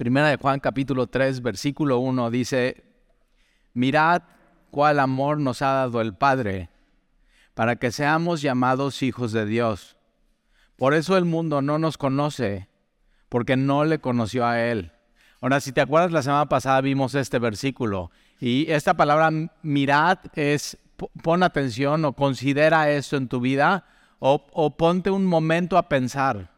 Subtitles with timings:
[0.00, 2.84] Primera de Juan capítulo 3, versículo 1 dice,
[3.74, 4.22] mirad
[4.70, 6.70] cuál amor nos ha dado el Padre,
[7.52, 9.98] para que seamos llamados hijos de Dios.
[10.76, 12.70] Por eso el mundo no nos conoce,
[13.28, 14.90] porque no le conoció a Él.
[15.42, 19.30] Ahora, si te acuerdas, la semana pasada vimos este versículo y esta palabra
[19.60, 20.78] mirad es
[21.22, 23.84] pon atención o considera esto en tu vida
[24.18, 26.50] o, o ponte un momento a pensar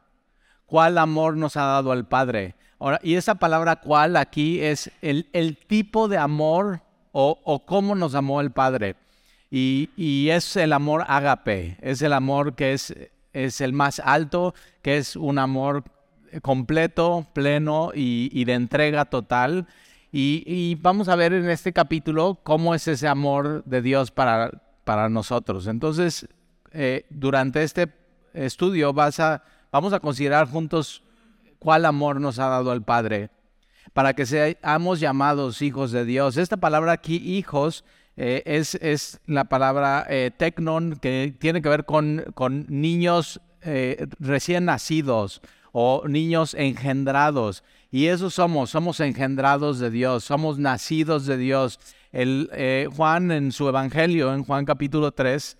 [0.64, 2.54] cuál amor nos ha dado el Padre.
[3.02, 6.80] Y esa palabra cuál aquí es el, tipo de amor
[7.12, 8.96] o, cómo nos amó el Padre.
[9.50, 12.94] Y, es el amor ágape, es el amor que es,
[13.32, 15.84] es el más alto, que es un amor
[16.40, 19.66] completo, pleno y, de entrega total.
[20.10, 24.50] Y, vamos a ver en este capítulo cómo es ese amor de Dios para,
[24.84, 25.66] para nosotros.
[25.66, 26.28] Entonces,
[26.72, 27.92] eh, durante este
[28.34, 31.02] estudio vas a Vamos a considerar juntos
[31.62, 33.30] cuál amor nos ha dado el Padre
[33.92, 36.36] para que seamos llamados hijos de Dios.
[36.36, 37.84] Esta palabra aquí, hijos,
[38.16, 44.08] eh, es, es, la palabra eh, tecnon, que tiene que ver con, con niños eh,
[44.18, 47.62] recién nacidos o niños engendrados.
[47.92, 51.78] Y eso somos, somos engendrados de Dios, somos nacidos de Dios.
[52.10, 55.56] El, Juan en su Evangelio, en Juan capítulo 3,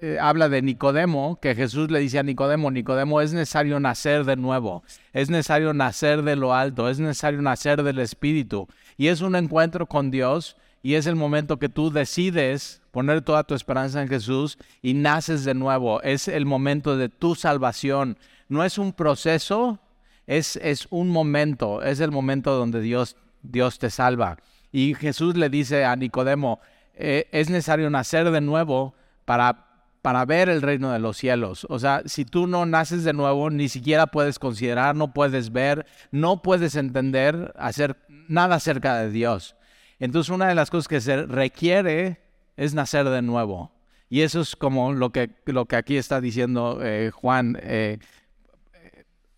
[0.00, 4.36] eh, habla de Nicodemo, que Jesús le dice a Nicodemo, Nicodemo es necesario nacer de
[4.36, 8.68] nuevo, es necesario nacer de lo alto, es necesario nacer del Espíritu.
[8.96, 13.44] Y es un encuentro con Dios y es el momento que tú decides poner toda
[13.44, 16.00] tu esperanza en Jesús y naces de nuevo.
[16.02, 18.18] Es el momento de tu salvación.
[18.48, 19.80] No es un proceso,
[20.26, 24.36] es, es un momento, es el momento donde Dios, Dios te salva.
[24.70, 26.60] Y Jesús le dice a Nicodemo,
[26.94, 29.67] eh, es necesario nacer de nuevo para
[30.02, 31.66] para ver el reino de los cielos.
[31.68, 35.86] O sea, si tú no naces de nuevo, ni siquiera puedes considerar, no puedes ver,
[36.10, 37.96] no puedes entender, hacer
[38.28, 39.56] nada acerca de Dios.
[39.98, 42.20] Entonces, una de las cosas que se requiere
[42.56, 43.72] es nacer de nuevo.
[44.08, 47.58] Y eso es como lo que, lo que aquí está diciendo eh, Juan.
[47.60, 47.98] Eh,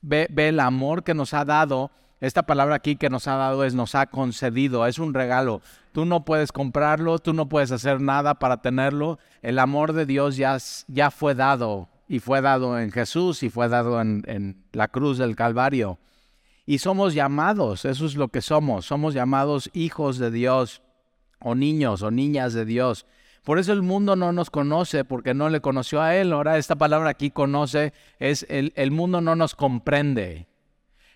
[0.01, 3.65] ve, ve el amor que nos ha dado esta palabra aquí que nos ha dado
[3.65, 5.63] es nos ha concedido, es un regalo.
[5.93, 9.19] Tú no puedes comprarlo, tú no puedes hacer nada para tenerlo.
[9.41, 10.59] El amor de Dios ya,
[10.89, 15.17] ya fue dado y fue dado en Jesús y fue dado en, en la cruz
[15.17, 15.99] del Calvario.
[16.67, 20.83] Y somos llamados, eso es lo que somos, somos llamados hijos de Dios
[21.41, 23.07] o niños o niñas de Dios.
[23.45, 26.33] Por eso el mundo no nos conoce, porque no le conoció a Él.
[26.33, 30.50] Ahora esta palabra aquí conoce es el, el mundo no nos comprende.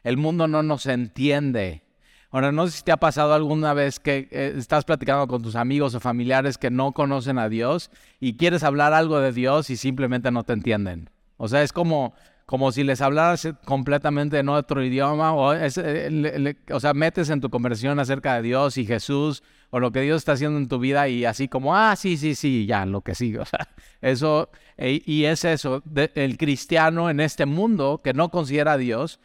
[0.05, 1.83] El mundo no nos entiende.
[2.31, 5.57] Ahora, no sé si te ha pasado alguna vez que eh, estás platicando con tus
[5.57, 9.77] amigos o familiares que no conocen a Dios y quieres hablar algo de Dios y
[9.77, 11.11] simplemente no te entienden.
[11.37, 12.13] O sea, es como,
[12.45, 17.51] como si les hablaras completamente en otro idioma o, eh, o sea, metes en tu
[17.51, 21.09] conversación acerca de Dios y Jesús o lo que Dios está haciendo en tu vida
[21.09, 23.39] y así como, ah, sí, sí, sí, ya, lo que sigue.
[23.43, 23.69] O sea,
[24.01, 25.83] eso, e, y es eso,
[26.15, 29.21] el cristiano en este mundo que no considera a Dios,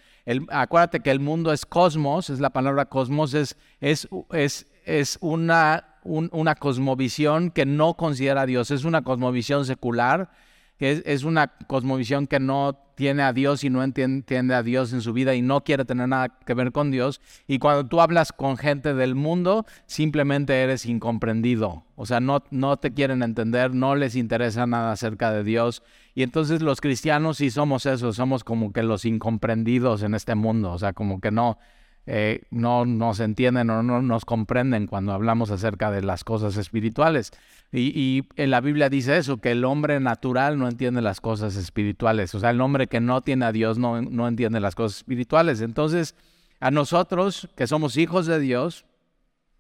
[0.49, 5.97] acuérdate que el mundo es cosmos, es la palabra cosmos, es, es, es, es una,
[6.03, 10.31] una cosmovisión que no considera a Dios, es una cosmovisión secular,
[10.77, 14.99] que es, una cosmovisión que no tiene a Dios y no entiende, a Dios en
[14.99, 17.21] su vida y no quiere tener nada que ver con Dios.
[17.47, 21.85] Y cuando tú hablas con gente del mundo, simplemente eres incomprendido.
[21.95, 25.81] O sea, no, no te quieren entender, no les interesa nada acerca de Dios.
[26.13, 30.73] Y entonces los cristianos sí somos eso, somos como que los incomprendidos en este mundo.
[30.73, 31.57] O sea, como que no,
[32.05, 37.31] eh, no nos entienden o no nos comprenden cuando hablamos acerca de las cosas espirituales.
[37.71, 42.33] Y, en la Biblia dice eso, que el hombre natural no entiende las cosas espirituales.
[42.33, 45.61] O sea, el hombre que no tiene a Dios no, no entiende las cosas espirituales.
[45.61, 46.15] Entonces,
[46.59, 48.85] a nosotros que somos hijos de Dios,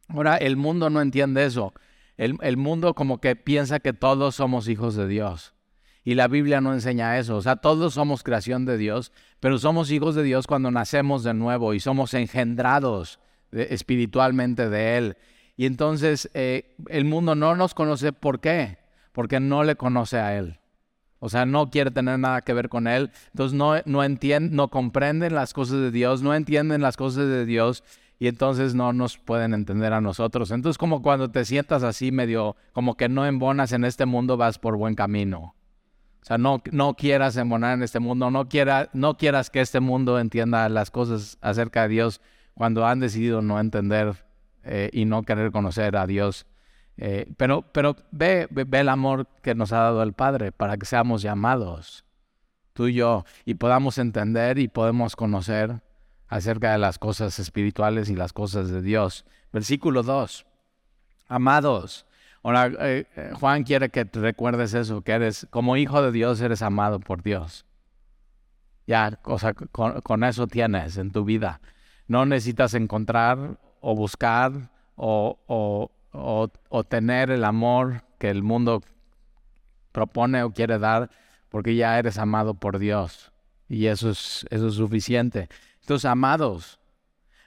[0.07, 1.73] ahora el mundo no entiende eso.
[2.17, 5.53] El, el mundo como que piensa que todos somos hijos de Dios.
[6.09, 7.35] Y la Biblia no enseña eso.
[7.35, 11.35] O sea, todos somos creación de Dios, pero somos hijos de Dios cuando nacemos de
[11.35, 13.19] nuevo y somos engendrados
[13.51, 15.17] espiritualmente de Él.
[15.55, 18.11] Y entonces eh, el mundo no nos conoce.
[18.11, 18.79] ¿Por qué?
[19.11, 20.57] Porque no le conoce a Él.
[21.19, 23.11] O sea, no quiere tener nada que ver con Él.
[23.27, 27.45] Entonces no, no, entienden, no comprenden las cosas de Dios, no entienden las cosas de
[27.45, 27.83] Dios
[28.17, 30.49] y entonces no nos pueden entender a nosotros.
[30.49, 34.57] Entonces como cuando te sientas así medio, como que no embonas en este mundo, vas
[34.57, 35.53] por buen camino.
[36.21, 39.79] O sea, no, no quieras embonar en este mundo, no, quiera, no quieras que este
[39.79, 42.21] mundo entienda las cosas acerca de Dios
[42.53, 44.25] cuando han decidido no entender
[44.63, 46.45] eh, y no querer conocer a Dios.
[46.97, 50.85] Eh, pero pero ve, ve, el amor que nos ha dado el Padre para que
[50.85, 52.03] seamos llamados,
[52.73, 55.81] tú y yo, y podamos entender y podemos conocer
[56.27, 59.25] acerca de las cosas espirituales y las cosas de Dios.
[59.53, 60.45] Versículo 2.
[61.29, 62.05] Amados.
[62.43, 66.39] Ahora, eh, eh, Juan quiere que te recuerdes eso, que eres, como hijo de Dios,
[66.41, 67.65] eres amado por Dios.
[68.87, 71.61] Ya, o sea, con, eso tienes en tu vida.
[72.07, 75.91] No necesitas encontrar o buscar o, o,
[76.69, 78.81] o tener el amor que el mundo
[79.91, 81.09] propone o quiere dar,
[81.49, 83.31] porque ya eres amado por Dios.
[83.67, 85.49] Y eso es, eso es suficiente.
[85.81, 86.79] Entonces, amados,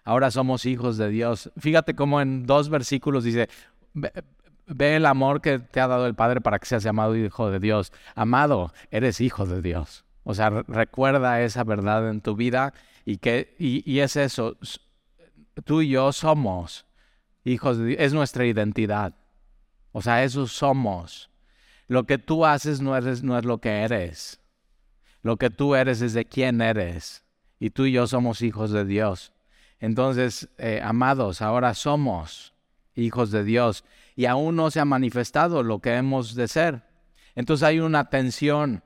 [0.04, 1.50] ahora somos hijos de Dios.
[1.58, 3.48] Fíjate cómo en dos versículos dice,
[4.66, 7.60] ve, el amor que te ha dado el Padre para que seas llamado hijo de
[7.60, 7.92] Dios.
[8.14, 10.04] Amado, eres hijo de Dios.
[10.24, 12.74] O sea, recuerda esa verdad en tu vida
[13.04, 14.56] y, que, y, es eso.
[15.64, 16.86] Tú y yo somos
[17.44, 18.00] hijos de Dios.
[18.00, 19.14] Es nuestra identidad.
[19.92, 21.30] O sea, eso somos.
[21.88, 24.40] Lo que tú haces no, eres, no es lo que eres.
[25.22, 27.24] Lo que tú eres es de quién eres.
[27.58, 29.32] Y tú y yo somos hijos de Dios.
[29.78, 32.54] Entonces, eh, amados, ahora somos
[32.94, 33.84] hijos de Dios
[34.16, 36.82] y aún no se ha manifestado lo que hemos de ser.
[37.34, 38.82] Entonces hay una tensión.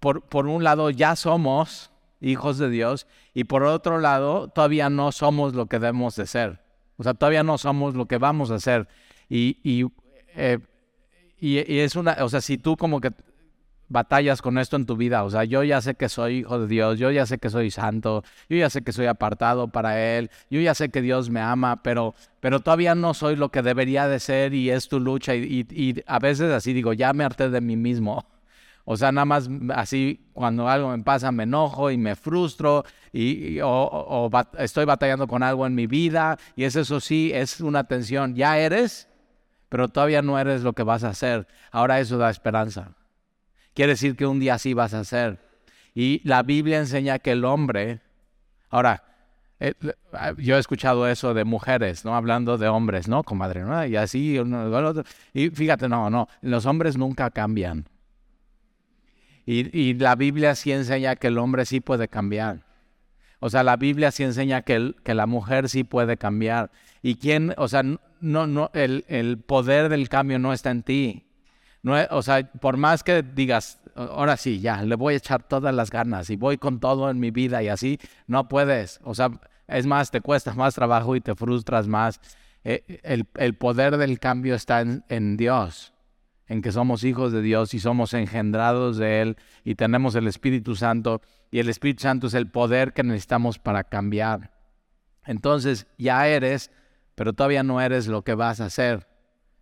[0.00, 1.90] Por, por un lado, ya somos
[2.20, 6.60] hijos de Dios y por otro lado, todavía no somos lo que debemos de ser.
[6.96, 8.88] O sea, todavía no somos lo que vamos a ser.
[9.28, 9.86] Y, y
[10.36, 10.58] eh,
[11.40, 13.12] y, es una, o sea, si tú como que
[13.88, 16.66] batallas con esto en tu vida, o sea, yo ya sé que soy hijo de
[16.66, 20.30] Dios, yo ya sé que soy santo, yo ya sé que soy apartado para Él,
[20.50, 24.08] yo ya sé que Dios me ama, pero, pero todavía no soy lo que debería
[24.08, 27.50] de ser y es tu lucha y, y, a veces así digo, ya me harté
[27.50, 28.26] de mí mismo.
[28.86, 32.84] O sea, nada más así cuando algo me pasa me enojo y me frustro
[33.14, 37.62] y, o, o estoy batallando con algo en mi vida y es eso sí, es
[37.62, 38.34] una tensión.
[38.34, 39.08] Ya eres
[39.74, 41.48] pero todavía no eres lo que vas a hacer.
[41.72, 42.92] Ahora eso da esperanza.
[43.74, 45.38] Quiere decir que un día sí vas a ser.
[45.94, 48.00] Y la Biblia enseña que el hombre,
[48.70, 49.04] ahora,
[49.60, 49.74] eh,
[50.38, 52.16] yo he escuchado eso de mujeres, ¿no?
[52.16, 53.22] Hablando de hombres, ¿no?
[53.22, 53.84] Comadre, ¿no?
[53.86, 54.38] Y así,
[55.32, 57.88] y fíjate, no, no, los hombres nunca cambian.
[59.46, 62.64] Y, y, la Biblia sí enseña que el hombre sí puede cambiar.
[63.40, 66.70] O sea, la Biblia sí enseña que, que la mujer sí puede cambiar.
[67.02, 71.26] Y quién, o sea, no, no, el, el poder del cambio no está en ti.
[71.84, 75.74] No, o sea, por más que digas, ahora sí, ya, le voy a echar todas
[75.74, 79.00] las ganas y voy con todo en mi vida y así, no puedes.
[79.04, 79.30] O sea,
[79.68, 82.22] es más, te cuesta más trabajo y te frustras más.
[82.64, 85.92] Eh, el, poder del cambio está en, en Dios,
[86.46, 90.76] en que somos hijos de Dios y somos engendrados de Él y tenemos el Espíritu
[90.76, 91.20] Santo
[91.50, 94.52] y el Espíritu Santo es el poder que necesitamos para cambiar.
[95.26, 96.70] Entonces ya eres,
[97.14, 99.06] pero todavía no eres lo que vas a hacer.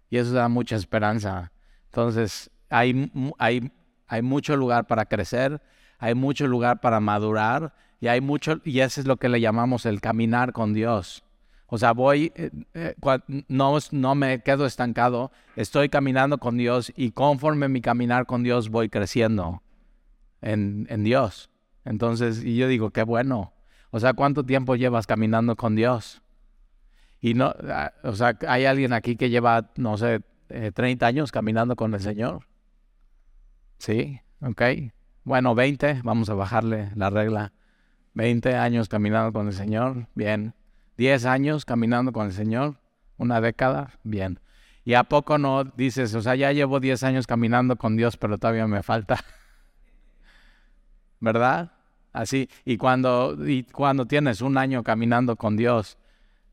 [0.08, 1.51] Y eso da mucha esperanza.
[1.92, 3.70] Entonces hay, hay,
[4.06, 5.60] hay mucho lugar para crecer,
[5.98, 9.84] hay mucho lugar para madurar y hay mucho, y eso es lo que le llamamos
[9.84, 11.22] el caminar con Dios.
[11.66, 12.94] O sea, voy, eh, eh,
[13.48, 18.70] no, no me quedo estancado, estoy caminando con Dios y conforme mi caminar con Dios
[18.70, 19.62] voy creciendo
[20.40, 21.50] en, en Dios.
[21.84, 23.52] Entonces, y yo digo, qué bueno.
[23.90, 26.22] O sea, ¿cuánto tiempo llevas caminando con Dios?
[27.20, 30.22] Y no, ah, o sea, hay alguien aquí que lleva, no sé,
[30.74, 32.46] 30 eh, años caminando con el Señor.
[33.78, 34.62] Sí, ok.
[35.24, 37.52] Bueno, 20, vamos a bajarle la regla.
[38.14, 40.54] 20 años caminando con el Señor, bien.
[40.98, 42.76] 10 años caminando con el Señor,
[43.16, 44.40] una década, bien.
[44.84, 48.38] Y a poco no dices, o sea, ya llevo 10 años caminando con Dios, pero
[48.38, 49.18] todavía me falta.
[51.22, 51.70] ¿verdad?
[52.12, 55.96] Así, y cuando, y cuando tienes un año caminando con Dios,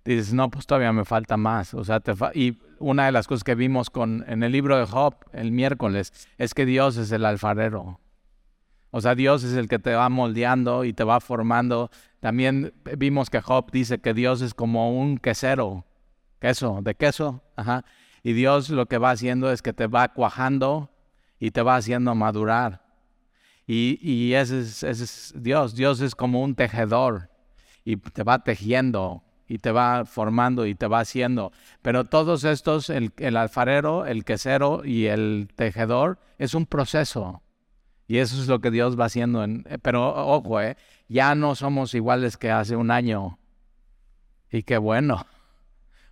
[0.05, 1.73] dices, no, pues todavía me falta más.
[1.73, 4.85] O sea, te y una de las cosas que vimos con, en el libro de
[4.85, 7.99] Job el miércoles es que Dios es el alfarero.
[8.91, 11.91] O sea, Dios es el que te va moldeando y te va formando.
[12.19, 15.85] También vimos que Job dice que Dios es como un quesero,
[16.39, 17.85] queso, de queso, ajá.
[18.23, 20.89] Y Dios lo que va haciendo es que te va cuajando
[21.39, 22.81] y te va haciendo madurar.
[23.71, 25.75] Y, ese, es, Dios.
[25.75, 27.29] Dios es como un tejedor
[27.85, 31.51] y te va tejiendo y te va formando y te va haciendo.
[31.81, 37.41] Pero todos estos, el, alfarero, el quesero y el tejedor, es un proceso.
[38.07, 39.43] Y eso es lo que Dios va haciendo.
[39.43, 40.77] En, pero ojo, eh,
[41.07, 43.39] ya no somos iguales que hace un año.
[44.51, 45.25] Y qué bueno.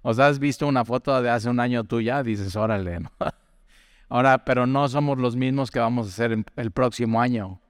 [0.01, 2.23] ¿Os has visto una foto de hace un año tuya?
[2.23, 3.11] Dices, órale, ¿no?
[4.09, 7.61] Ahora, pero no somos los mismos que vamos a ser el próximo año.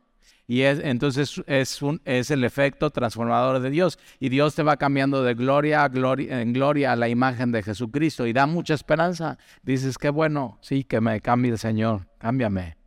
[0.50, 4.00] Y es, entonces es, el efecto transformador de Dios.
[4.20, 7.63] Y Dios te va cambiando de gloria, a gloria en gloria a la imagen de
[7.63, 8.25] Jesucristo.
[8.25, 9.38] Y da mucha esperanza.
[9.63, 12.77] Dices, qué bueno, sí, que me cambie el Señor, cámbiame.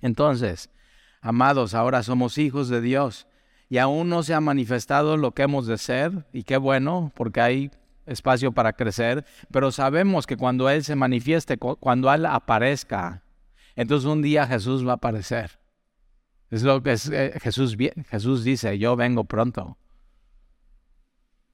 [0.00, 0.70] Entonces,
[1.20, 3.26] amados, ahora somos hijos de Dios.
[3.68, 7.40] y aún no se ha manifestado lo que hemos de ser, y qué bueno, porque
[7.40, 7.70] hay
[8.04, 13.22] espacio para crecer, pero sabemos que cuando Él se manifieste, cuando Él aparezca,
[13.76, 15.59] entonces un día Jesús va a aparecer.
[16.50, 17.76] Es lo que eh, Jesús,
[18.08, 19.76] Jesús dice, yo vengo pronto.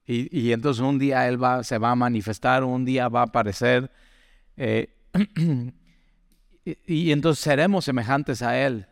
[0.08, 3.90] Y, entonces un día Él va, se va a manifestar, un día va a aparecer.
[4.56, 4.88] Eh,
[6.64, 8.86] y, y entonces seremos semejantes a Él.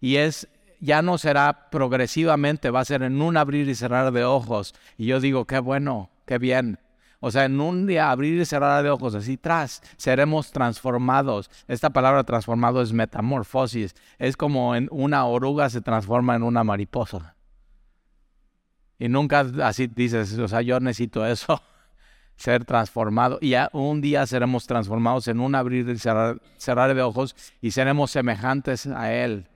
[0.00, 0.48] Y es
[0.80, 4.74] ya no será progresivamente, va a ser en un abrir y cerrar de ojos.
[4.96, 6.78] Y yo digo, qué bueno, qué bien.
[7.20, 11.50] O sea, en un día abrir y cerrar de ojos, así tras, seremos transformados.
[11.68, 13.94] Esta palabra transformado es metamorfosis.
[14.18, 17.36] Es como en una oruga se transforma en una mariposa.
[18.98, 21.62] Y nunca así dices, o sea, yo necesito eso,
[22.36, 23.38] ser transformado.
[23.42, 27.72] Y ya un día seremos transformados en un abrir y cerrar, cerrar de ojos y
[27.72, 29.46] seremos semejantes a Él.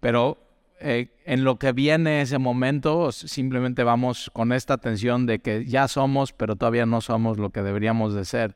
[0.00, 0.43] Pero
[0.86, 5.88] eh, en lo que viene ese momento, simplemente vamos con esta tensión de que ya
[5.88, 8.54] somos, pero todavía no somos lo que deberíamos de ser.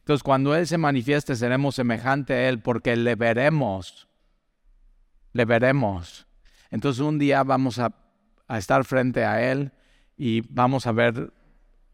[0.00, 4.08] Entonces, cuando Él se manifieste, seremos semejante a Él porque le veremos.
[5.32, 6.26] Le veremos.
[6.70, 7.94] Entonces, un día vamos a,
[8.46, 9.72] a estar frente a Él
[10.18, 11.32] y vamos a ver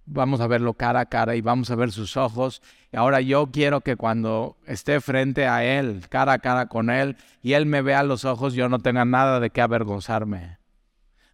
[0.07, 2.63] vamos a verlo cara a cara y vamos a ver sus ojos.
[2.93, 7.53] Ahora yo quiero que cuando esté frente a Él, cara a cara con Él, y
[7.53, 10.59] Él me vea los ojos, yo no tenga nada de qué avergonzarme.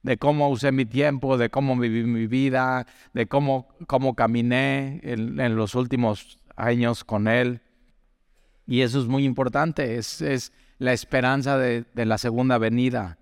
[0.03, 5.57] De cómo usé mi tiempo, de cómo viví mi vida, de cómo, cómo caminé en,
[5.57, 7.61] los últimos años con Él.
[8.67, 13.19] Y eso es muy importante, es, es la esperanza de, de, la segunda venida.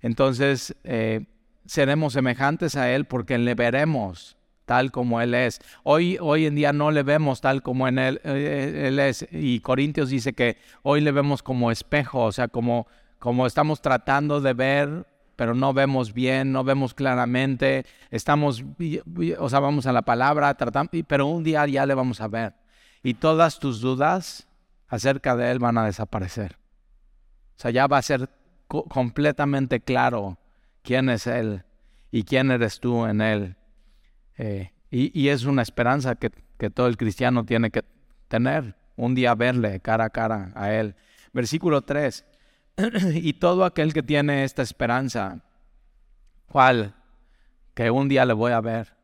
[0.00, 1.26] Entonces, eh,
[1.66, 4.35] seremos semejantes a Él porque le veremos
[4.66, 5.60] tal como Él es.
[5.84, 9.26] Hoy, hoy en día no le vemos tal como en él, eh, él es.
[9.30, 12.86] Y Corintios dice que hoy le vemos como espejo, o sea, como,
[13.18, 15.06] como estamos tratando de ver,
[15.36, 17.86] pero no vemos bien, no vemos claramente.
[18.10, 18.64] Estamos,
[19.38, 22.54] o sea, vamos a la palabra, tratamos, pero un día ya le vamos a ver.
[23.02, 24.48] Y todas tus dudas
[24.88, 26.56] acerca de Él van a desaparecer.
[27.56, 28.28] O sea, ya va a ser
[28.66, 30.38] completamente claro
[30.82, 31.62] quién es Él
[32.10, 33.56] y quién eres tú en Él.
[34.38, 36.30] Eh, y, es una esperanza que,
[36.70, 37.84] todo el cristiano tiene que
[38.28, 40.94] tener, un día verle cara a cara a Él.
[41.32, 42.24] Versículo 3.
[43.14, 45.44] y todo aquel que tiene esta esperanza,
[46.48, 46.94] ¿cuál?
[47.74, 48.94] Que un día le voy a ver,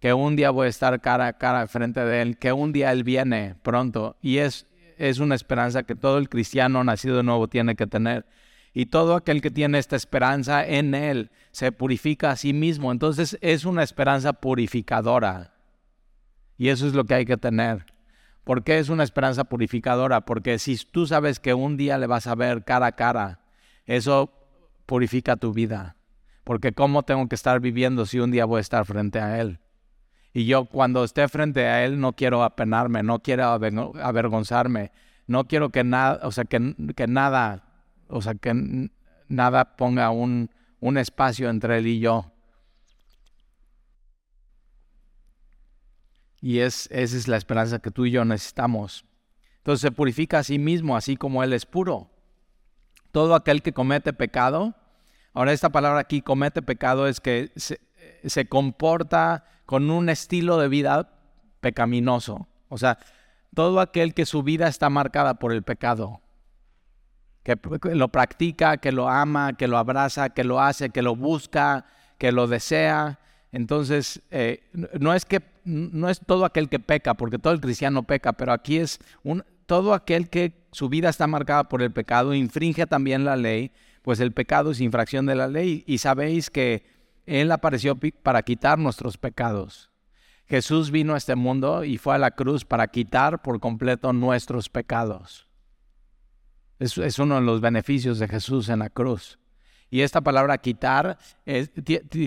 [0.00, 2.92] que un día voy a estar cara a cara frente de Él, que un día
[2.92, 4.16] Él viene pronto.
[4.22, 8.24] Y es, es una esperanza que todo el cristiano nacido de nuevo tiene que tener
[8.74, 12.90] y todo aquel que tiene esta esperanza en Él se purifica a sí mismo.
[12.90, 15.54] Entonces es una esperanza purificadora.
[16.58, 17.86] Y eso es lo que hay que tener.
[18.42, 20.22] ¿Por qué es una esperanza purificadora?
[20.22, 23.40] Porque si tú sabes que un día le vas a ver cara a cara,
[23.86, 24.32] eso
[24.86, 25.96] purifica tu vida.
[26.42, 29.60] Porque ¿cómo tengo que estar viviendo si un día voy a estar frente a Él?
[30.32, 34.90] Y yo cuando esté frente a Él no quiero apenarme, no quiero avergonzarme,
[35.28, 37.73] no quiero que nada, o sea, que, que nada
[38.14, 38.90] o sea, que
[39.26, 42.30] nada ponga un, un espacio entre él y yo.
[46.40, 49.04] Y es, esa es la esperanza que tú y yo necesitamos.
[49.56, 52.10] Entonces se purifica a sí mismo, así como Él es puro.
[53.10, 54.76] Todo aquel que comete pecado,
[55.32, 57.80] ahora esta palabra aquí, comete pecado, es que se,
[58.24, 61.18] se comporta con un estilo de vida
[61.60, 62.46] pecaminoso.
[62.68, 62.98] O sea,
[63.54, 66.20] todo aquel que su vida está marcada por el pecado
[67.44, 67.58] que
[67.94, 71.84] lo practica, que lo ama, que lo abraza, que lo hace, que lo busca,
[72.18, 73.20] que lo desea.
[73.52, 74.64] Entonces, eh,
[74.98, 78.52] no es que no es todo aquel que peca, porque todo el cristiano peca, pero
[78.52, 83.24] aquí es un, todo aquel que su vida está marcada por el pecado, infringe también
[83.24, 83.72] la ley,
[84.02, 85.84] pues el pecado es infracción de la ley.
[85.86, 86.84] Y sabéis que
[87.26, 89.90] Él apareció para quitar nuestros pecados.
[90.46, 94.68] Jesús vino a este mundo y fue a la cruz para quitar por completo nuestros
[94.68, 95.46] pecados.
[96.78, 99.38] Es, uno de los beneficios de Jesús en la cruz.
[99.90, 101.18] Y esta palabra quitar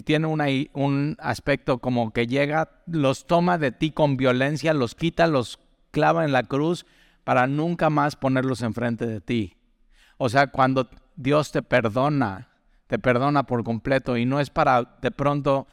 [0.06, 5.60] tiene un aspecto como que llega, los toma de ti con violencia, los quita, los
[5.92, 6.86] clava en la cruz
[7.24, 9.58] para nunca más ponerlos enfrente de ti.
[10.18, 12.50] O sea, cuando Dios te perdona,
[12.88, 15.68] te perdona por completo y no es para de pronto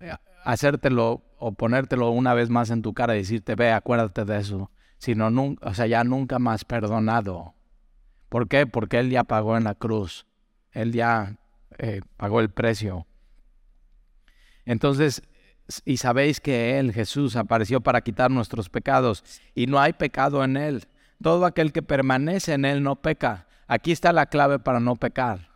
[0.00, 0.14] eh,
[0.44, 4.70] hacértelo o ponértelo una vez más en tu cara y decirte, ve, acuérdate de eso,
[4.98, 5.28] sino,
[5.60, 7.54] o sea, ya nunca más perdonado.
[8.34, 8.66] ¿Por qué?
[8.66, 10.26] Porque Él ya pagó en la cruz.
[10.72, 11.36] Él ya
[11.78, 13.06] eh, pagó el precio.
[14.64, 15.22] Entonces,
[15.84, 19.22] y sabéis que Él, Jesús, apareció para quitar nuestros pecados
[19.54, 20.88] y no hay pecado en Él.
[21.22, 23.46] Todo aquel que permanece en Él no peca.
[23.68, 25.50] Aquí está la clave para no pecar.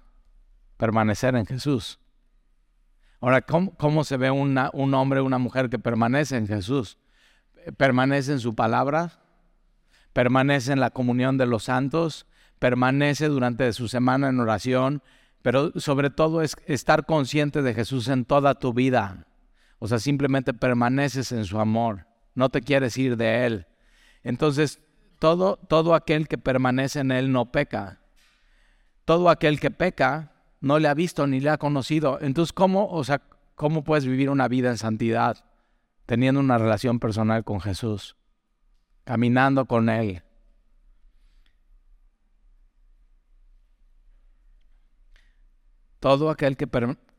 [0.77, 1.99] Permanecer en Jesús.
[3.21, 6.97] Ahora, ¿cómo, se ve un hombre o una mujer que permanece en Jesús?
[7.77, 9.19] Permanece en su palabra,
[10.13, 12.25] permanece en la comunión de los santos,
[12.59, 15.03] permanece durante su semana en oración,
[15.43, 19.27] pero sobre todo es estar consciente de Jesús en toda tu vida.
[19.79, 23.67] O sea, simplemente permaneces en su amor, no te quieres ir de Él.
[24.23, 24.81] Entonces,
[25.19, 28.01] todo, todo aquel que permanece en Él no peca.
[29.05, 32.19] Todo aquel que peca no le ha visto ni le ha conocido.
[32.21, 33.23] Entonces, ¿cómo, o sea,
[33.55, 35.45] cómo puedes vivir una vida en santidad
[36.07, 38.17] teniendo una relación personal con Jesús,
[39.05, 40.23] caminando con Él?
[46.01, 46.67] Todo aquel que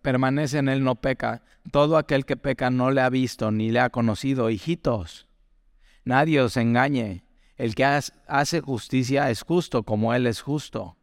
[0.02, 1.44] permanece en Él no peca.
[1.72, 4.50] Todo aquel que peca no le ha visto ni le ha conocido.
[4.50, 5.28] Hijitos,
[6.04, 7.24] nadie os engañe.
[7.58, 10.98] El que hace justicia es justo como Él es justo.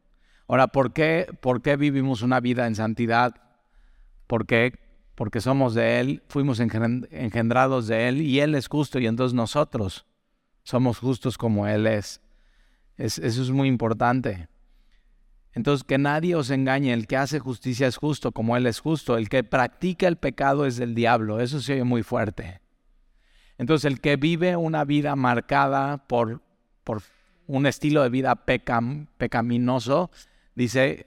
[0.48, 3.34] Ahora, ¿por qué, ¿por qué vivimos una vida en santidad?
[4.26, 4.78] ¿Por qué?
[5.14, 10.06] Porque somos de Él, fuimos engendrados de Él y Él es justo y entonces nosotros
[10.62, 12.20] somos justos como Él es
[12.98, 14.48] eso es muy importante.
[15.56, 19.16] Entonces, que nadie os engañe, el que hace justicia es justo como Él es justo,
[19.16, 22.60] el que practica el pecado es del diablo, eso se oye muy fuerte.
[23.56, 26.42] Entonces, el que vive una vida marcada por,
[26.84, 27.02] por
[27.46, 30.10] un estilo de vida pecaminoso,
[30.54, 31.06] dice,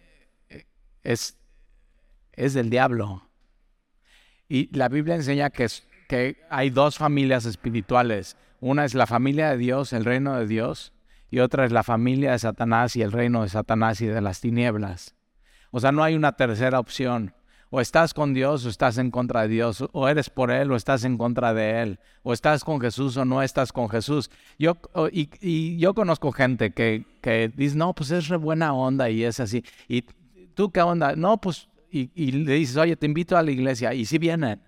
[1.04, 1.38] es,
[2.34, 3.30] es del diablo.
[4.48, 5.68] Y la Biblia enseña que,
[6.08, 8.36] que hay dos familias espirituales.
[8.62, 10.92] Una es la familia de Dios, el reino de Dios,
[11.32, 14.42] y otra es la familia de Satanás y el reino de Satanás y de las
[14.42, 15.16] tinieblas.
[15.72, 17.34] O sea, no hay una tercera opción.
[17.72, 20.76] O estás con Dios o estás en contra de Dios, o eres por Él o
[20.76, 24.32] estás en contra de Él, o estás con Jesús o no estás con Jesús.
[24.58, 24.78] Yo,
[25.12, 29.40] y, yo conozco gente que, que dice, no, pues es re buena onda y es
[29.40, 29.64] así.
[29.88, 30.02] ¿Y
[30.56, 31.16] tú qué onda?
[31.16, 34.60] No, pues, y, le dices, oye, te invito a la iglesia, y sí vienen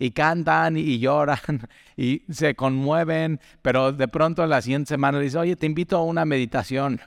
[0.00, 1.38] y cantan y lloran
[1.96, 6.02] y se conmueven, pero de pronto la siguiente semana le dice, oye, te invito a
[6.02, 7.00] una meditación.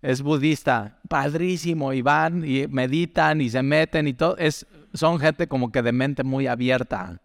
[0.00, 4.36] Es budista, padrísimo, y van y meditan y se meten y todo.
[4.38, 7.20] Es, son gente como que de mente muy abierta.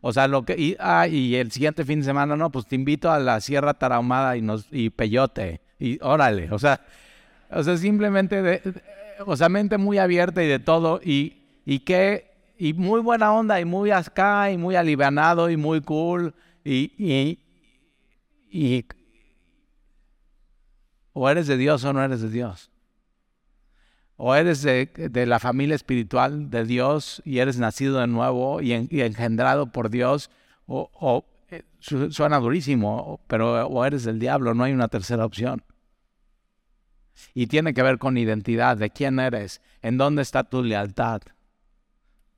[0.00, 0.54] O sea, lo que.
[0.56, 3.74] Y, ah, y el siguiente fin de semana, no, pues te invito a la Sierra
[3.74, 5.60] Tarahumada y, nos, y Peyote.
[5.78, 6.50] Y órale.
[6.52, 6.80] O sea,
[7.50, 8.62] o sea simplemente.
[9.26, 11.00] O sea, mente muy abierta y de todo.
[11.02, 15.80] Y, y qué y muy buena onda y muy acá y muy alivianado y muy
[15.80, 16.92] cool y,
[18.50, 18.86] y,
[21.12, 22.70] o eres de Dios o no eres de Dios.
[24.16, 29.72] O eres de, la familia espiritual de Dios y eres nacido de nuevo y, engendrado
[29.72, 30.30] por Dios,
[30.66, 35.62] o, o eh, suena durísimo, pero o eres del diablo, no hay una tercera opción.
[37.34, 41.22] Y tiene que ver con identidad, de quién eres, en dónde está tu lealtad.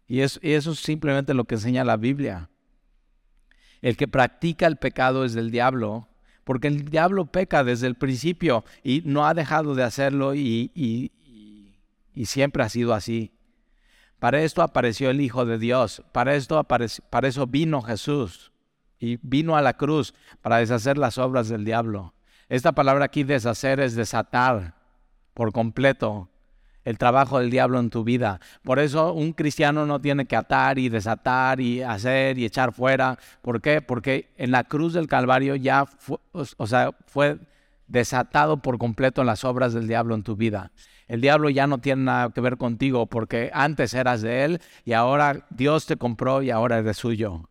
[0.07, 2.51] Y, eso es simplemente lo que enseña la Biblia.
[3.83, 6.09] El que practica el pecado es del diablo,
[6.45, 11.13] porque el diablo peca desde el principio y no ha dejado de hacerlo y,
[12.25, 13.33] siempre ha sido así.
[14.19, 18.53] Para esto apareció el Hijo de Dios, para, esto para eso vino Jesús
[18.99, 22.15] y vino a la cruz para deshacer las obras del diablo.
[22.49, 24.75] Esta palabra aquí deshacer es desatar
[25.35, 26.31] por completo
[26.87, 28.41] el trabajo del diablo en tu vida.
[28.63, 33.19] Por eso un cristiano no tiene que atar y desatar y hacer y echar fuera.
[33.43, 33.83] ¿Por qué?
[33.83, 37.41] Porque en la cruz del Calvario ya fue, o sea, fue
[37.89, 40.71] desatado por completo las obras del diablo en tu vida.
[41.09, 44.93] El diablo ya no tiene nada que ver contigo porque antes eras de él y
[44.93, 47.51] ahora Dios te compró y ahora eres suyo.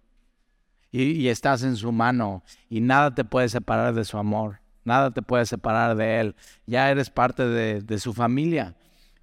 [0.91, 5.21] Y, estás en su mano y nada te puede separar de su amor, nada te
[5.21, 6.35] puede separar de él.
[6.65, 8.75] Ya eres parte de, de su familia.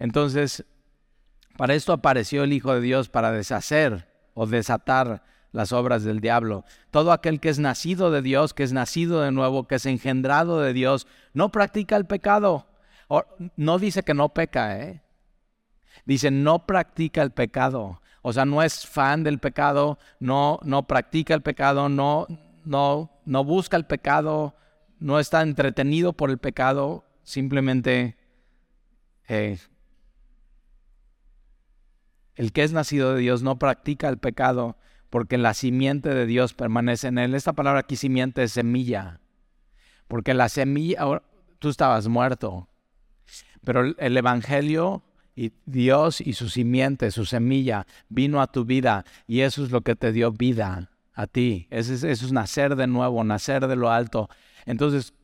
[0.03, 0.65] Entonces,
[1.57, 6.65] para esto apareció el Hijo de Dios, para deshacer o desatar las obras del diablo.
[6.91, 10.61] Todo aquel que es nacido de Dios, que es nacido de nuevo, que es engendrado
[10.61, 12.67] de Dios, no practica el pecado.
[13.55, 15.03] no dice que no peca, ¿eh?
[16.05, 18.03] Dice no practica el pecado.
[18.23, 22.27] O sea, no es fan del pecado, no, no practica el pecado, no,
[22.65, 24.57] no, no busca el pecado,
[24.99, 28.17] no está entretenido por el pecado, simplemente
[29.29, 29.59] eh,
[32.35, 34.77] el que es nacido de Dios no practica el pecado
[35.11, 37.35] porque la simiente de Dios permanece en él.
[37.35, 39.21] Esta palabra aquí simiente es semilla.
[40.09, 41.23] Porque la semilla,
[41.59, 42.68] tú estabas muerto.
[43.62, 45.03] Pero el Evangelio
[45.35, 49.83] y Dios y su simiente, su semilla, vino a tu vida y eso es lo
[49.83, 51.68] que te dio vida a ti.
[51.71, 54.29] Es, eso es nacer de nuevo, nacer de lo alto.
[54.64, 55.14] Entonces,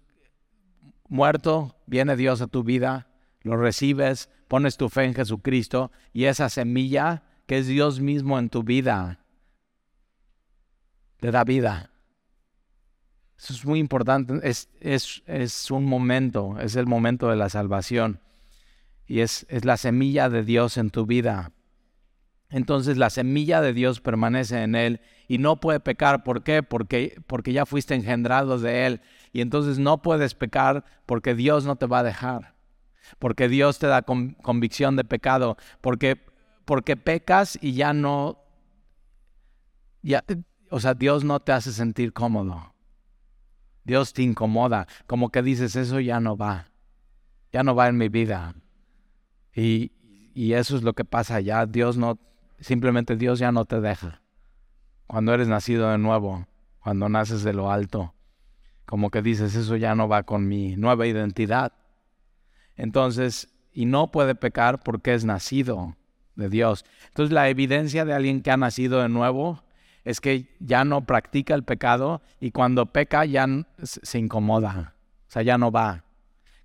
[1.09, 3.09] muerto, viene Dios a tu vida,
[3.43, 8.51] lo recibes, pones tu fe en Jesucristo y esa semilla que es Dios mismo en
[8.51, 9.25] tu vida,
[11.19, 11.91] te da vida.
[13.39, 18.21] Eso es muy importante, es, es, es un momento, es el momento de la salvación
[19.07, 21.53] y es, es la semilla de Dios en tu vida.
[22.51, 26.25] Entonces la semilla de Dios permanece en él y no puede pecar.
[26.25, 26.63] ¿Por qué?
[26.63, 29.01] Porque, porque ya fuiste engendrado de él.
[29.33, 32.55] Y entonces no puedes pecar porque Dios no te va a dejar.
[33.19, 35.57] Porque Dios te da convicción de pecado.
[35.81, 36.21] Porque,
[36.65, 38.39] porque pecas y ya no...
[40.03, 40.25] Ya,
[40.71, 42.75] o sea, Dios no te hace sentir cómodo.
[43.85, 44.87] Dios te incomoda.
[45.07, 46.67] Como que dices, eso ya no va.
[47.53, 48.55] Ya no va en mi vida.
[49.55, 49.93] Y,
[50.35, 51.67] y eso es lo que pasa ya.
[51.67, 52.19] Dios no
[52.61, 54.21] Simplemente Dios ya no te deja.
[55.07, 56.47] Cuando eres nacido de nuevo,
[56.81, 58.15] cuando naces de lo alto,
[58.85, 61.73] como que dices, eso ya no va con mi nueva identidad.
[62.79, 65.97] Entonces, y no puede pecar porque es nacido
[66.35, 66.87] de Dios.
[67.09, 69.63] Entonces, la evidencia de alguien que ha nacido de nuevo
[70.05, 73.47] es que ya no practica el pecado y cuando peca ya
[73.83, 74.95] se incomoda,
[75.29, 76.05] o sea, ya no va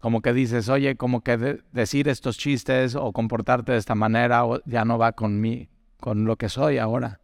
[0.03, 4.83] como que dices, oye, como que decir estos chistes o comportarte de esta manera ya
[4.83, 7.21] no va con mí, con lo que soy ahora.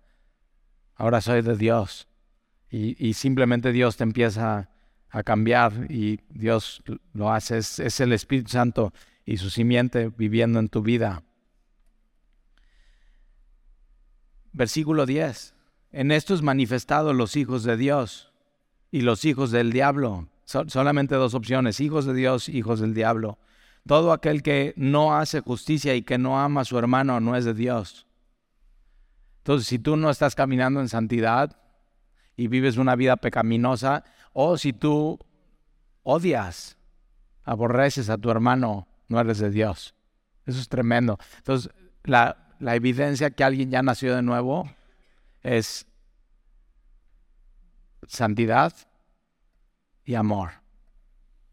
[0.96, 2.08] Ahora soy de Dios.
[2.70, 4.70] Y, simplemente Dios te empieza
[5.10, 7.58] a cambiar y Dios lo hace.
[7.58, 8.94] Es, el Espíritu Santo
[9.26, 11.24] y su simiente viviendo en tu vida.
[14.52, 15.56] Versículo 10.
[15.92, 18.32] En esto es manifestado los hijos de Dios
[18.92, 20.28] y los hijos del diablo.
[20.46, 23.40] solamente dos opciones, hijos de Dios, hijos del diablo.
[23.88, 27.46] Todo aquel que no hace justicia y que no ama a su hermano no es
[27.46, 28.08] de Dios.
[29.40, 31.58] Entonces, si tú no estás caminando en santidad
[32.36, 35.20] y vives una vida pecaminosa, o si tú
[36.04, 36.78] odias,
[37.44, 39.96] aborreces a tu hermano, no eres de Dios.
[40.46, 41.18] Eso es tremendo.
[41.38, 41.72] Entonces,
[42.04, 44.70] la, evidencia que alguien ya nació de nuevo
[45.42, 45.88] es
[48.08, 48.74] santidad
[50.04, 50.52] y amor.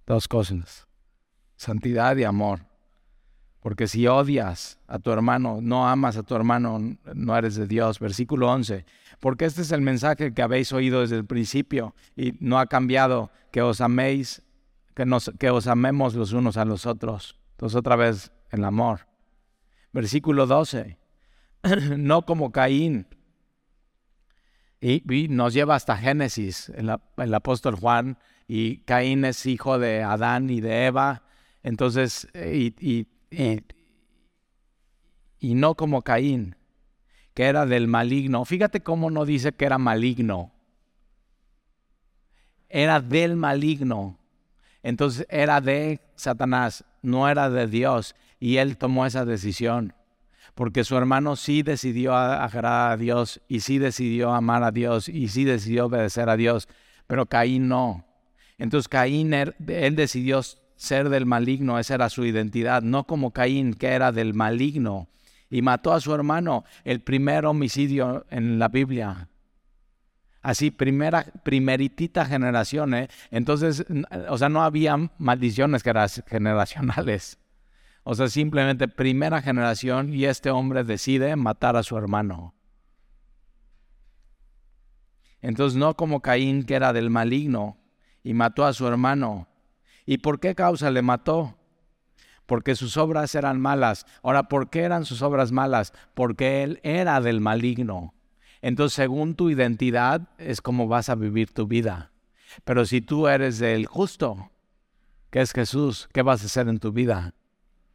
[0.06, 0.86] Dos cosas.
[1.56, 2.60] Santidad y amor.
[3.60, 6.78] Porque si odias a tu hermano, no amas a tu hermano,
[7.14, 7.98] no eres de Dios.
[7.98, 8.84] Versículo 11.
[9.20, 13.30] Porque este es el mensaje que habéis oído desde el principio y no ha cambiado,
[13.50, 14.42] que os améis,
[14.94, 17.38] que, nos, que os amemos los unos a los otros.
[17.52, 19.06] Entonces otra vez el amor.
[19.92, 20.98] Versículo 12.
[21.96, 23.06] no como Caín.
[24.80, 30.60] Y, nos lleva hasta Génesis, el, apóstol Juan, y Caín es hijo de Adán y
[30.60, 31.24] de Eva.
[31.62, 33.08] Entonces, y, y
[35.38, 36.56] y, no como Caín,
[37.36, 38.46] que era del maligno.
[38.46, 40.52] Fíjate cómo no dice que era maligno.
[42.70, 44.18] Era del maligno.
[44.82, 48.16] Entonces era de Satanás, no era de Dios.
[48.40, 49.92] Y él tomó esa decisión.
[50.54, 55.28] Porque su hermano sí decidió agradar a Dios y sí decidió amar a Dios y
[55.28, 56.68] sí decidió obedecer a Dios.
[57.06, 58.06] Pero Caín no.
[58.56, 60.40] Entonces Caín, er, él decidió
[60.76, 65.08] ser del maligno, esa era su identidad, no como Caín, que era del maligno,
[65.50, 69.28] y mató a su hermano, el primer homicidio en la Biblia.
[70.42, 73.08] Así, primera, primeritita generación, ¿eh?
[73.30, 73.84] Entonces,
[74.28, 75.82] o sea, no había maldiciones
[76.26, 77.38] generacionales.
[78.04, 82.54] O sea, simplemente primera generación y este hombre decide matar a su hermano.
[85.42, 87.78] Entonces, no como Caín, que era del maligno,
[88.22, 89.48] y mató a su hermano.
[90.04, 91.58] ¿Y por qué causa le mató?
[92.46, 94.06] Porque sus obras eran malas.
[94.22, 95.92] Ahora, ¿por qué eran sus obras malas?
[96.14, 98.14] Porque él era del maligno.
[98.62, 102.12] Entonces, según tu identidad, es como vas a vivir tu vida.
[102.64, 104.50] Pero si tú eres del justo,
[105.30, 107.34] que es Jesús, ¿qué vas a hacer en tu vida?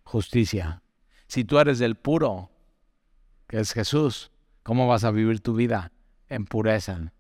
[0.04, 0.84] Justicia.
[1.28, 2.52] Si tú eres del puro,
[3.48, 4.32] que es Jesús,
[4.64, 5.92] ¿cómo vas a vivir tu vida?
[6.28, 7.14] En pureza.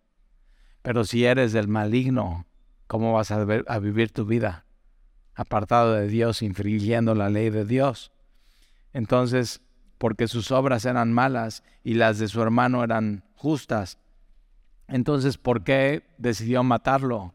[0.81, 2.45] Pero si eres del maligno,
[2.87, 4.65] ¿cómo vas a, a vivir tu vida?
[5.41, 8.11] Apartado de Dios, infringiendo la ley de Dios.
[8.93, 9.61] Entonces,
[9.97, 13.97] porque sus obras eran malas y las de su hermano eran justas,
[14.91, 17.33] entonces, ¿por qué decidió matarlo?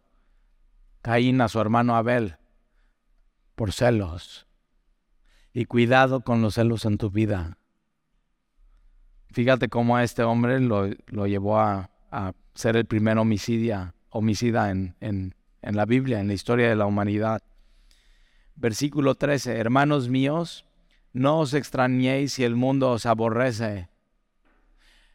[1.00, 2.36] Caín a su hermano Abel,
[3.54, 4.46] por celos.
[5.54, 7.56] Y cuidado con los celos en tu vida.
[9.32, 10.86] Fíjate cómo a este hombre lo,
[11.26, 11.88] llevó a,
[12.54, 17.42] ser el primer homicida, homicida en, en la Biblia, en la historia de la humanidad.
[18.56, 20.64] Versículo 13, hermanos míos,
[21.12, 23.88] no os extrañéis si el mundo os aborrece.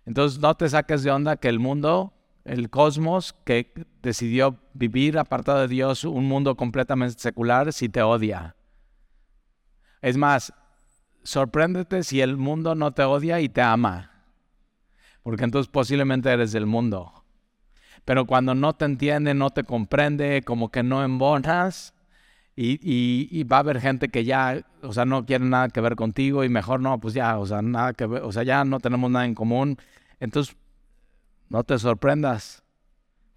[0.05, 5.59] Entonces no te saques de onda que el mundo, el cosmos, que decidió vivir apartado
[5.61, 8.55] de Dios, un mundo completamente secular, si te odia.
[10.01, 10.53] Es más,
[11.23, 14.07] sorpréndete si el mundo no te odia y te ama.
[15.23, 17.23] porque entonces posiblemente eres del mundo.
[18.05, 21.93] Pero cuando no te entiende, no te comprende, como que no embonas,
[22.55, 25.95] y, y, va a haber gente que ya, o sea, no quiere nada que ver
[25.95, 28.79] contigo y mejor no, pues ya, o sea, nada que ver, o sea, ya no
[28.79, 29.77] tenemos nada en común.
[30.19, 30.55] Entonces,
[31.49, 32.63] no te sorprendas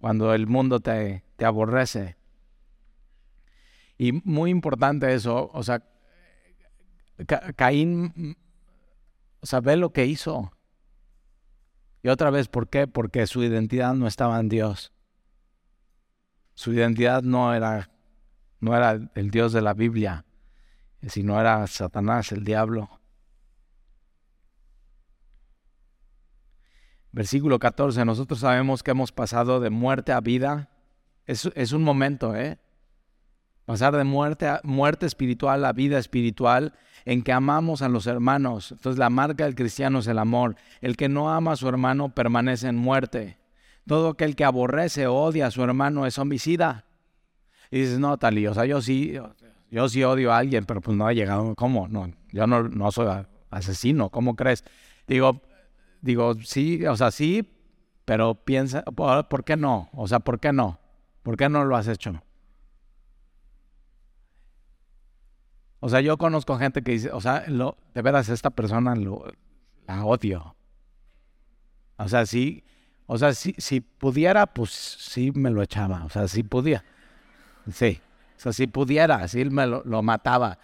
[0.00, 2.16] cuando el mundo te, te aborrece.
[3.96, 5.82] Y muy importante eso, o sea,
[7.56, 8.36] Caín,
[9.40, 10.52] o sea, ve lo que hizo.
[12.02, 12.86] Y otra vez, ¿por qué?
[12.86, 14.92] Porque su identidad no estaba en Dios.
[16.54, 17.90] Su identidad no era,
[18.60, 20.24] no era el Dios de la Biblia,
[21.06, 23.00] sino era Satanás, el diablo.
[27.12, 30.70] Versículo 14, nosotros sabemos que hemos pasado de muerte a vida.
[31.26, 32.58] Es, es un momento, ¿eh?
[33.66, 38.72] Pasar de muerte, a, muerte espiritual a vida espiritual en que amamos a los hermanos.
[38.72, 40.56] Entonces la marca del cristiano es el amor.
[40.80, 43.38] El que no ama a su hermano permanece en muerte.
[43.86, 46.84] Todo aquel que aborrece o odia a su hermano es homicida.
[47.74, 49.14] Y dices, no, Tali, o sea, yo sí,
[49.68, 51.88] yo sí odio a alguien, pero pues no ha llegado, ¿cómo?
[51.88, 54.62] No, yo no, no soy asesino, ¿cómo crees?
[55.08, 55.42] Digo,
[56.00, 57.52] digo, sí, o sea, sí,
[58.04, 59.88] pero piensa, ¿por qué no?
[59.92, 60.78] O sea, ¿por qué no?
[61.24, 62.22] ¿Por qué no lo has hecho?
[65.80, 70.04] O sea, yo conozco gente que dice, o sea, lo, de veras esta persona la
[70.04, 70.54] odio.
[71.96, 72.62] O sea, sí,
[73.06, 76.04] o sea, si, si pudiera, pues sí me lo echaba.
[76.04, 76.84] O sea, si podía.
[77.72, 78.00] Sí.
[78.36, 80.58] O sea, si pudiera, sí me lo, lo mataba.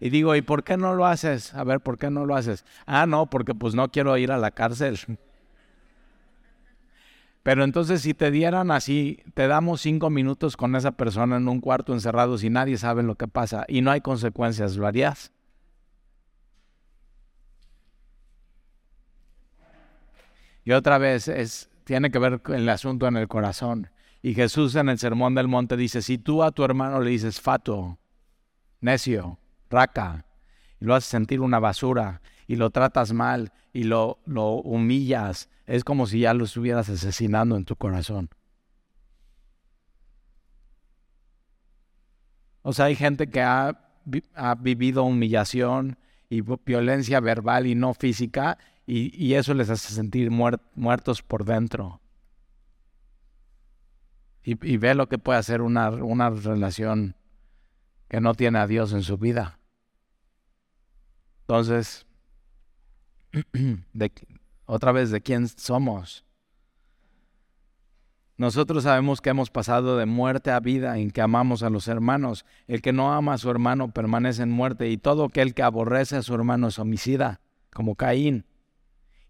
[0.00, 1.54] Y digo, ¿y por qué no lo haces?
[1.54, 2.64] A ver, ¿por qué no lo haces?
[2.86, 4.98] Ah, no, porque pues no quiero ir a la cárcel.
[7.42, 11.60] Pero entonces si te dieran así, te damos cinco minutos con esa persona en un
[11.60, 15.30] cuarto encerrado y nadie sabe lo que pasa y no hay consecuencias, ¿lo harías?
[20.64, 23.90] Y otra vez es, tiene que ver con el asunto en el corazón.
[24.24, 27.42] Y Jesús en el Sermón del Monte dice, si tú a tu hermano le dices
[27.42, 27.98] fato,
[28.80, 30.24] necio, raca,
[30.80, 35.84] y lo haces sentir una basura, y lo tratas mal, y lo, lo humillas, es
[35.84, 38.30] como si ya lo estuvieras asesinando en tu corazón.
[42.62, 43.78] O sea, hay gente que ha,
[44.34, 45.98] ha vivido humillación
[46.30, 48.56] y violencia verbal y no física
[48.86, 52.00] y, y eso les hace sentir muertos por dentro.
[54.46, 57.16] Y, ve lo que puede hacer una, una relación
[58.08, 59.58] que no tiene a Dios en su vida.
[61.40, 62.06] Entonces,
[63.92, 64.12] de,
[64.66, 66.24] otra vez de quién somos.
[68.36, 72.44] Nosotros sabemos que hemos pasado de muerte a vida en que amamos a los hermanos.
[72.66, 76.16] El que no ama a su hermano permanece en muerte y todo aquel que aborrece
[76.16, 77.40] a su hermano es homicida,
[77.72, 78.44] como Caín.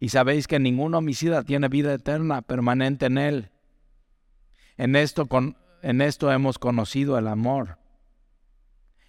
[0.00, 3.50] Y sabéis que ningún homicida tiene vida eterna permanente en él.
[4.76, 7.78] En esto, hemos conocido el amor,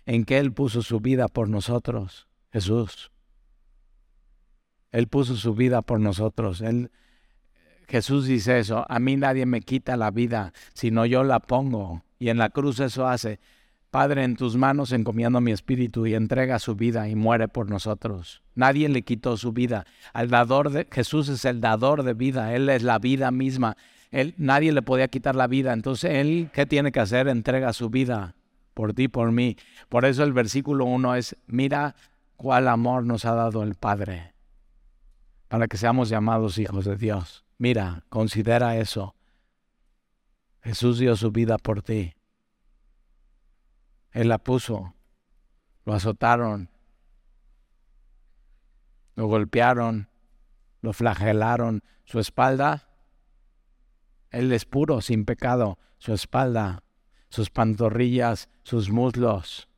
[0.06, 3.12] en que Él puso su vida por nosotros, Jesús.
[4.92, 6.62] Él puso su vida por nosotros.
[6.62, 6.92] Él,
[7.88, 12.04] Jesús dice eso, a mí nadie me quita la vida, sino yo la pongo.
[12.18, 13.40] Y en la cruz eso hace.
[13.90, 18.44] Padre, en tus manos encomiendo mi espíritu y entrega su vida y muere por nosotros.
[18.54, 19.86] Nadie le quitó su vida.
[20.14, 23.78] Al dador de Jesús es el dador de vida, él es la vida misma.
[24.16, 25.74] Él nadie le podía quitar la vida.
[25.74, 27.28] Entonces, él qué tiene que hacer?
[27.28, 28.36] Entrega su vida
[28.74, 29.58] por ti, por mí.
[29.90, 31.96] Por eso el versículo 1 es, mira
[32.38, 34.34] cuál amor nos ha dado el Padre
[35.50, 37.44] para que seamos llamados hijos de Dios.
[37.58, 39.16] Mira, considera eso.
[40.64, 42.16] Jesús dio su vida por ti.
[44.14, 44.96] Él la puso.
[45.84, 46.70] Lo azotaron.
[49.16, 50.08] Lo golpearon.
[50.82, 51.84] Lo flagelaron.
[52.06, 52.88] Su espalda.
[54.36, 55.78] Él es puro, sin pecado.
[55.98, 56.84] Su espalda.
[57.30, 58.50] Sus pantorrillas.
[58.64, 59.70] Sus muslos.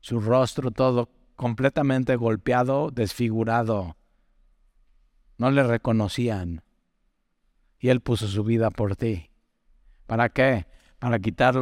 [0.00, 3.96] Su rostro todo completamente golpeado, desfigurado
[5.38, 6.62] no le reconocían.
[7.78, 9.30] Y Él puso su vida por ti.
[10.06, 10.66] ¿Para qué?
[10.98, 11.54] Para quitar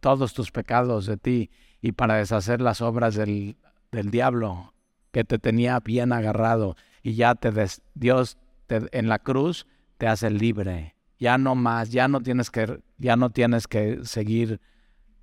[0.00, 3.56] todos tus pecados de ti y para deshacer las obras del,
[3.90, 4.74] del diablo
[5.12, 8.36] que te tenía bien agarrado y ya te des, Dios
[8.66, 9.66] te, en la cruz
[9.98, 10.94] te hace libre.
[11.18, 14.60] Ya no más, ya no tienes que ya no tienes que seguir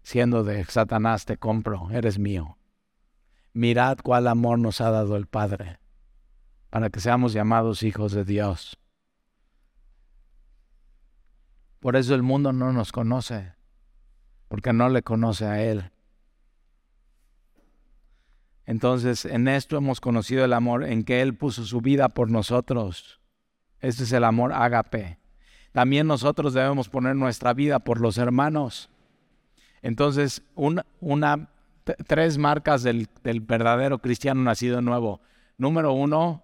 [0.04, 2.58] siendo de Satanás, te compro, eres mío.
[3.54, 5.80] Mirad cuál amor nos ha dado el Padre
[6.70, 8.78] para que seamos llamados hijos de Dios.
[11.80, 13.54] Por eso el mundo no nos conoce,
[14.50, 15.92] porque no le conoce a Él.
[18.66, 23.22] Entonces, en esto hemos conocido el amor en que Él puso su vida por nosotros.
[23.86, 25.20] Este es el amor ágape.
[25.72, 28.90] También nosotros debemos poner nuestra vida por los hermanos.
[29.84, 31.50] Entonces, una,
[32.08, 35.22] tres marcas del, verdadero cristiano nacido nuevo.
[35.60, 36.42] Número uno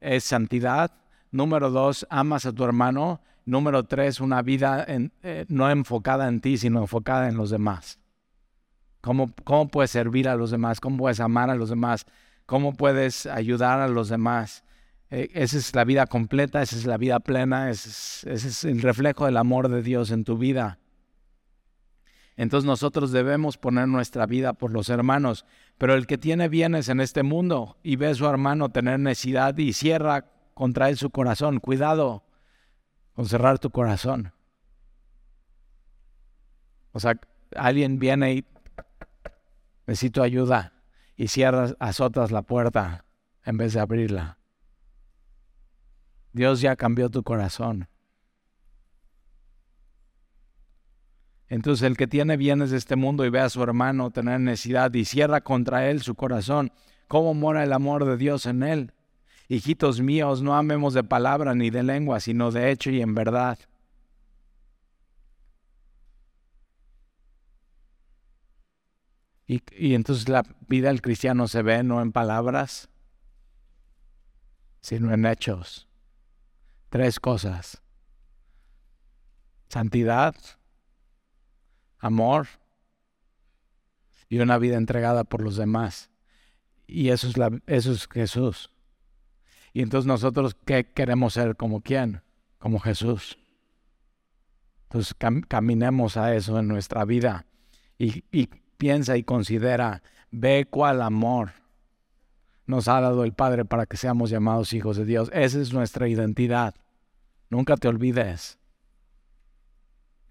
[0.00, 0.90] es santidad.
[1.30, 3.20] Número dos, amas a tu hermano.
[3.44, 7.98] Número tres, una vida eh, no enfocada en ti, sino enfocada en los demás.
[9.02, 10.80] ¿Cómo, ¿Cómo puedes servir a los demás?
[10.80, 12.06] ¿Cómo puedes amar a los demás?
[12.46, 14.64] ¿Cómo puedes ayudar a los demás?
[15.12, 19.26] Eh, esa es la vida completa, esa es la vida plena, ese es, el reflejo
[19.26, 20.78] del amor de Dios en tu vida.
[22.34, 25.44] Entonces nosotros debemos poner nuestra vida por los hermanos,
[25.76, 29.58] pero el que tiene bienes en este mundo y ve a su hermano tener necesidad
[29.58, 32.24] y cierra contra él su corazón, cuidado
[33.12, 34.32] con cerrar tu corazón.
[36.92, 37.20] O sea,
[37.54, 38.44] alguien viene y
[39.86, 40.72] necesito ayuda
[41.16, 43.04] y cierras, azotas la puerta
[43.44, 44.38] en vez de abrirla.
[46.32, 47.88] Dios ya cambió tu corazón.
[51.48, 54.92] Entonces el que tiene bienes de este mundo y ve a su hermano tener necesidad
[54.94, 56.72] y cierra contra él su corazón,
[57.08, 58.94] ¿cómo mora el amor de Dios en él?
[59.48, 63.58] Hijitos míos, no amemos de palabra ni de lengua, sino de hecho y en verdad.
[69.46, 72.88] Y, y, entonces la vida del cristiano se ve no en palabras,
[74.80, 75.86] sino en hechos
[76.92, 77.82] tres cosas.
[79.70, 80.36] Santidad,
[81.98, 82.48] amor
[84.28, 86.10] y una vida entregada por los demás.
[86.86, 87.30] Y eso
[87.66, 88.70] es, Jesús.
[89.72, 91.56] Y entonces nosotros, ¿qué queremos ser?
[91.56, 92.20] ¿Como quién?
[92.58, 93.38] Como Jesús.
[94.82, 95.14] Entonces
[95.48, 97.46] caminemos a eso en nuestra vida
[97.96, 101.52] y, y piensa y considera, ve cuál amor
[102.66, 105.30] nos ha dado el Padre para que seamos llamados hijos de Dios.
[105.32, 106.74] Esa es nuestra identidad.
[107.50, 108.58] Nunca te olvides.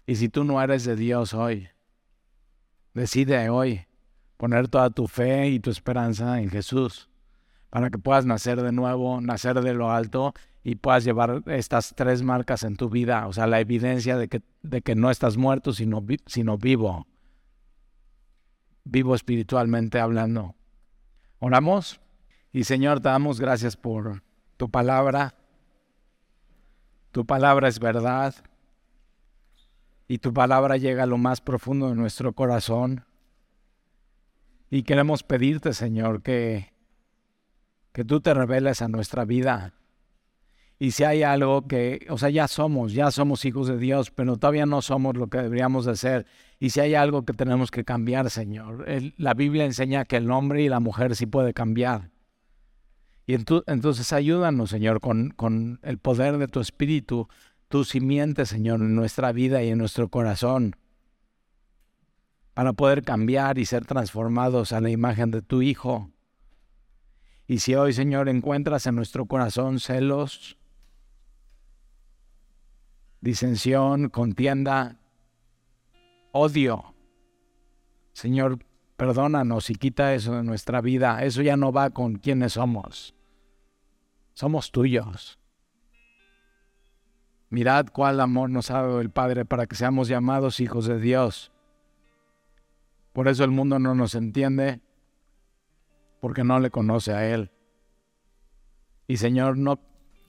[0.06, 1.68] Y si tú no eres de Dios hoy,
[2.94, 3.86] decide hoy
[4.36, 7.08] poner toda tu fe y tu esperanza en Jesús
[7.70, 12.22] para que puedas nacer de nuevo, nacer de lo alto y puedas llevar estas tres
[12.22, 15.72] marcas en tu vida, o sea, la evidencia de que, de que no estás muerto,
[15.72, 17.06] sino, sino vivo,
[18.84, 20.54] vivo espiritualmente hablando.
[21.38, 22.00] Oramos
[22.52, 24.22] y Señor, te damos gracias por
[24.58, 25.34] tu palabra.
[27.10, 28.34] Tu palabra es verdad
[30.12, 33.06] y tu palabra llega a lo más profundo de nuestro corazón.
[34.68, 36.74] Y queremos pedirte, Señor, que,
[37.92, 39.72] que tú te reveles a nuestra vida.
[40.78, 44.36] Y si hay algo que, o sea, ya somos, ya somos hijos de Dios, pero
[44.36, 46.26] todavía no somos lo que deberíamos de ser.
[46.58, 48.84] Y si hay algo que tenemos que cambiar, Señor,
[49.16, 52.11] la Biblia enseña que el hombre y la mujer sí puede cambiar.
[53.26, 57.28] Y entonces ayúdanos, Señor, con, con el poder de tu Espíritu,
[57.68, 60.76] tu simiente, Señor, en nuestra vida y en nuestro corazón,
[62.54, 66.10] para poder cambiar y ser transformados a la imagen de tu Hijo.
[67.46, 70.58] Y si hoy, Señor, encuentras en nuestro corazón celos,
[73.20, 74.98] disensión, contienda,
[76.32, 76.94] odio,
[78.12, 78.58] Señor,
[79.02, 81.24] Perdónanos y quita eso de nuestra vida.
[81.24, 83.16] Eso ya no va con quienes somos.
[84.32, 85.40] Somos tuyos.
[87.50, 91.50] Mirad cuál amor nos ha dado el Padre para que seamos llamados hijos de Dios.
[93.12, 94.80] Por eso el mundo no nos entiende,
[96.20, 97.50] porque no le conoce a Él.
[99.08, 99.80] Y Señor, no,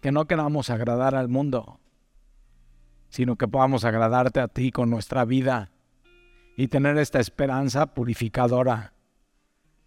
[0.01, 1.79] que no queramos agradar al mundo,
[3.09, 5.72] sino que podamos agradarte a ti con nuestra vida
[6.55, 8.93] y tener esta esperanza purificadora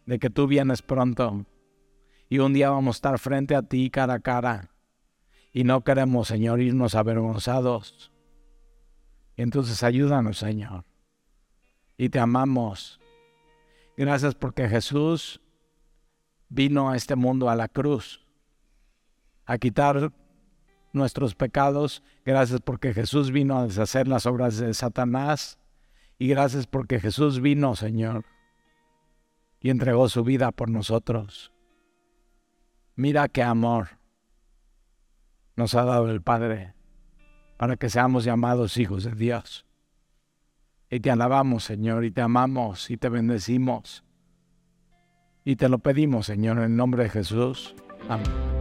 [0.04, 1.46] de que tú vienes pronto
[2.28, 4.70] y un día vamos a estar frente a ti cara a cara
[5.52, 8.12] y no queremos, Señor, irnos avergonzados.
[9.36, 10.84] Entonces ayúdanos, Señor.
[11.96, 13.00] Y te amamos.
[13.96, 15.40] Gracias porque Jesús
[16.48, 18.26] vino a este mundo a la cruz
[19.46, 20.12] a quitar
[20.92, 22.02] nuestros pecados.
[22.24, 25.58] Gracias porque Jesús vino a deshacer las obras de Satanás
[26.18, 28.24] y gracias porque Jesús vino, Señor,
[29.60, 31.52] y entregó su vida por nosotros.
[32.94, 33.98] Mira qué amor
[35.56, 36.74] nos ha dado el Padre
[37.56, 39.66] para que seamos llamados hijos de Dios.
[40.90, 44.04] Y te alabamos, Señor, y te amamos y te bendecimos.
[45.44, 47.74] Y te lo pedimos, Señor, en el nombre de Jesús.
[48.08, 48.55] Amén.